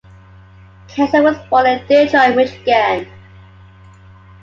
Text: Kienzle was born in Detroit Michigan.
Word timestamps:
Kienzle 0.87 1.21
was 1.25 1.37
born 1.51 1.67
in 1.67 1.85
Detroit 1.85 2.35
Michigan. 2.35 3.07